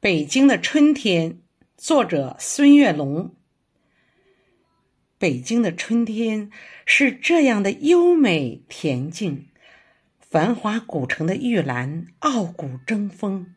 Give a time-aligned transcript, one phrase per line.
[0.00, 1.40] 北京的春天，
[1.76, 3.34] 作者孙月龙。
[5.18, 6.52] 北京的春天
[6.86, 9.48] 是这样的优美恬静，
[10.20, 13.52] 繁华古城的玉兰傲骨争锋，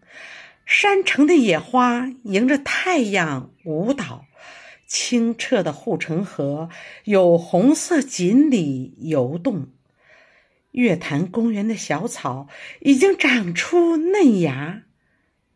[0.65, 4.25] 山城的野花迎着太阳舞蹈，
[4.87, 6.69] 清澈的护城河
[7.03, 9.67] 有红色锦鲤游动，
[10.71, 12.47] 月坛公园的小草
[12.79, 14.81] 已经长出嫩芽。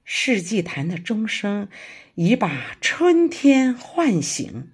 [0.07, 1.67] 世纪坛的钟声
[2.13, 4.69] 已把春天唤醒，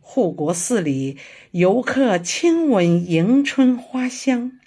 [0.00, 1.18] 护国寺里
[1.50, 4.58] 游客亲吻迎春花香，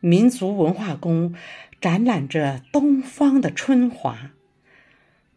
[0.00, 1.34] 民族文化宫
[1.78, 4.30] 展览着东方的春华，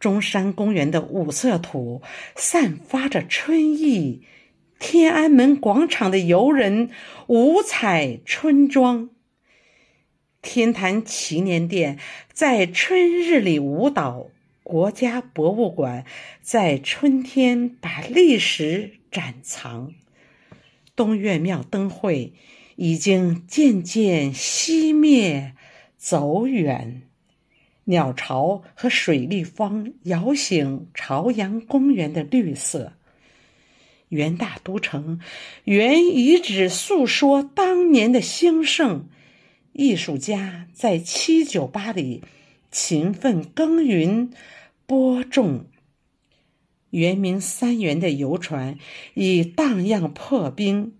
[0.00, 2.00] 中山公园的五色土
[2.34, 4.22] 散发着春意，
[4.78, 6.88] 天安门广场的游人
[7.26, 9.10] 五彩春装。
[10.46, 11.98] 天坛祈年殿
[12.32, 14.28] 在春日里舞蹈，
[14.62, 16.06] 国家博物馆
[16.40, 19.92] 在春天把历史展藏。
[20.94, 22.32] 东岳庙灯会
[22.76, 25.54] 已经渐渐熄灭
[25.96, 27.02] 走远，
[27.86, 32.92] 鸟巢和水立方摇醒朝阳公园的绿色。
[34.10, 35.20] 元大都城
[35.64, 39.08] 原遗址诉说当年的兴盛。
[39.78, 42.22] 艺术家在七九八里
[42.70, 44.32] 勤奋耕耘
[44.86, 45.66] 播种，
[46.88, 48.78] 圆明三元的游船
[49.12, 50.96] 已荡漾破冰，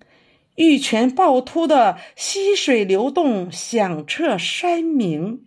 [0.56, 5.46] 玉泉趵突的溪水流动响彻山鸣。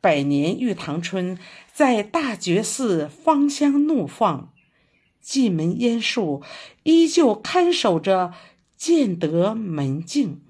[0.00, 1.38] 百年玉堂春
[1.74, 4.54] 在大觉寺芳香怒放，
[5.20, 6.42] 蓟门烟树
[6.84, 8.32] 依旧看守着
[8.78, 10.40] 建德门径。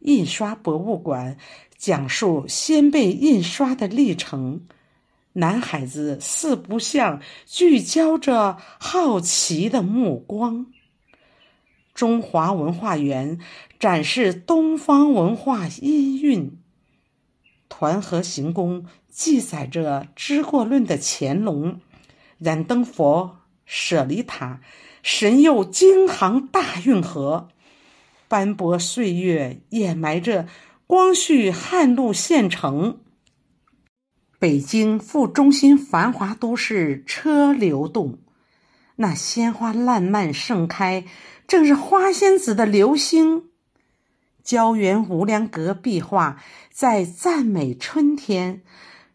[0.00, 1.36] 印刷博物馆
[1.76, 4.66] 讲述先辈印刷的历程，
[5.34, 10.66] 男孩子四不像聚焦着好奇的目光。
[11.94, 13.38] 中华文化园
[13.78, 16.58] 展示东方文化音韵。
[17.68, 21.80] 团河行宫记载着知过论的乾隆，
[22.38, 24.60] 燃灯佛、舍利塔
[25.02, 27.48] 神佑京杭大运河。
[28.30, 30.46] 斑驳岁月掩埋着
[30.86, 33.00] 光绪汉路县城。
[34.38, 38.20] 北京副中心繁华都市车流动，
[38.94, 41.04] 那鲜花烂漫盛开，
[41.48, 43.50] 正是花仙子的流星。
[44.44, 46.40] 胶原无量阁壁画
[46.72, 48.62] 在赞美春天，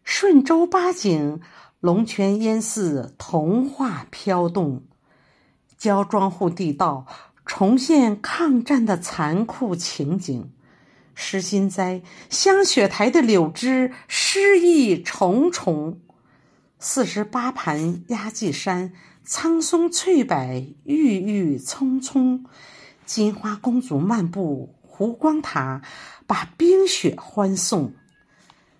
[0.04, 1.40] 顺州八景、
[1.80, 4.82] 龙泉烟寺童话飘动，
[5.78, 7.06] 焦庄户地道。
[7.46, 10.50] 重现抗战的残酷情景，
[11.14, 16.00] 诗心斋香雪台的柳枝诗意重重，
[16.80, 18.92] 四十八盘压髻山
[19.24, 20.36] 苍松翠柏
[20.84, 22.44] 郁郁葱葱，
[23.06, 25.82] 金花公主漫步湖光塔，
[26.26, 27.94] 把冰雪欢送。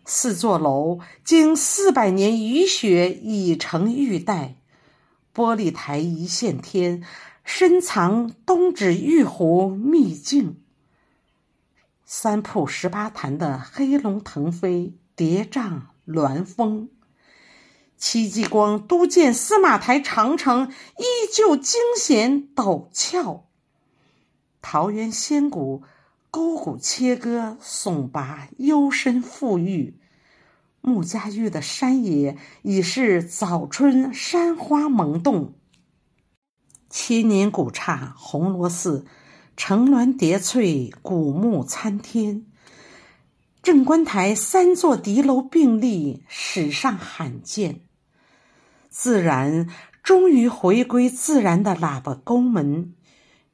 [0.04, 4.56] 四座楼经四百年雨雪已成玉带，
[5.32, 7.04] 玻璃台一线天。
[7.48, 10.60] 深藏东指玉壶秘境，
[12.04, 16.88] 三瀑十八潭的黑龙腾飞叠嶂峦峰，
[17.96, 23.46] 戚继光督建司马台长城依旧惊险陡峭，
[24.60, 25.84] 桃源仙谷
[26.32, 29.94] 沟谷切割耸拔幽深富裕，
[30.80, 35.54] 穆家峪的山野已是早春山花萌动。
[36.98, 39.04] 千年古刹红螺寺，
[39.54, 42.46] 层峦叠翠，古木参天。
[43.62, 47.82] 镇观台三座敌楼并立，史上罕见。
[48.88, 49.68] 自然
[50.02, 52.94] 终于回归自然的喇叭沟门，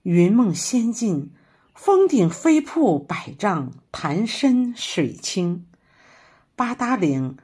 [0.02, 1.32] 云梦仙境，
[1.74, 5.66] 峰顶飞瀑百丈，潭深水清。
[6.54, 7.36] 八达岭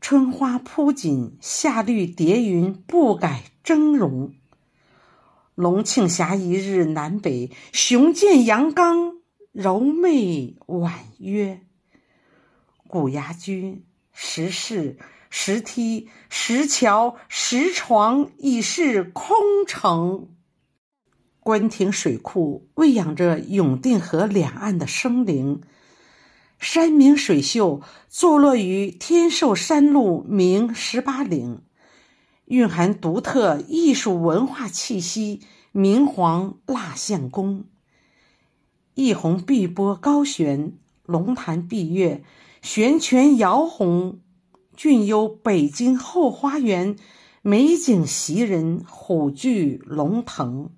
[0.00, 4.32] 春花铺锦，夏绿叠云，不改峥嵘。
[5.54, 9.18] 龙庆峡一日南北，雄健阳刚，
[9.52, 11.60] 柔媚婉约。
[12.88, 14.98] 古崖居、石室、
[15.30, 20.28] 石梯、石桥、石床已是空城。
[21.38, 25.60] 官亭水库喂养着永定河两岸的生灵。
[26.58, 31.62] 山明水秀，坐落于天寿山路明十八岭。
[32.46, 35.40] 蕴含独特艺术文化气息，
[35.72, 37.64] 明皇蜡像宫，
[38.94, 42.22] 一泓碧波高悬，龙潭碧月，
[42.60, 44.20] 悬泉摇红，
[44.76, 46.96] 俊幽北京后花园，
[47.40, 50.70] 美景袭人，虎踞龙腾。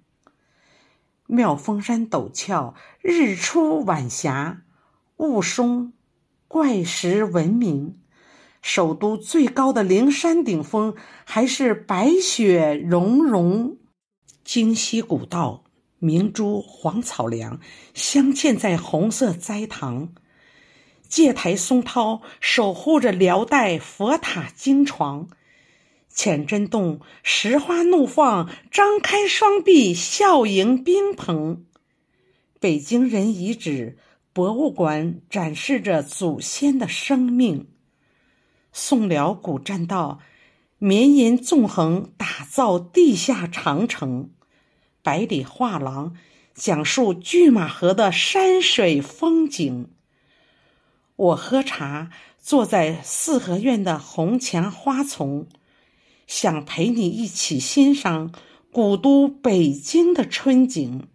[1.26, 4.62] 妙峰山陡峭，日出晚霞，
[5.16, 5.90] 雾凇，
[6.46, 7.98] 怪石闻名。
[8.68, 13.78] 首都最高的灵山顶峰，还是白雪融融。
[14.44, 15.62] 京西古道，
[16.00, 17.60] 明珠黄草梁
[17.94, 20.12] 镶嵌在红色斋堂。
[21.08, 25.28] 戒台松涛守护着辽代佛塔经床，
[26.08, 31.64] 浅真洞石花怒放，张开双臂笑迎宾朋。
[32.58, 33.96] 北京人遗址
[34.32, 37.68] 博物馆展示着祖先的生命。
[38.78, 40.20] 宋辽古栈道
[40.76, 44.28] 绵延纵横，打造地下长城。
[45.02, 46.14] 百里画廊
[46.54, 49.88] 讲述拒马河的山水风景。
[51.16, 55.46] 我喝茶，坐在四合院的红墙花丛，
[56.26, 58.30] 想陪你一起欣赏
[58.70, 61.08] 古都北京的春景。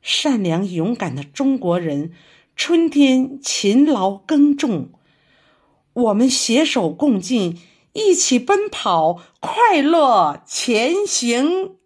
[0.00, 2.12] 善良勇敢的中国人，
[2.56, 4.88] 春天勤劳耕种，
[5.94, 7.58] 我们携手共进，
[7.92, 11.76] 一起奔跑，快乐前行。